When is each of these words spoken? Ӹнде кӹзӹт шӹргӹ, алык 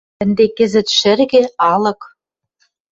Ӹнде 0.23 0.45
кӹзӹт 0.57 0.87
шӹргӹ, 0.99 1.43
алык 1.71 2.01